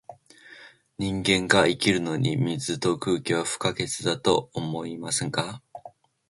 [0.97, 5.61] 人間が生きるのに、水と空気は不可欠だとは思いませんか？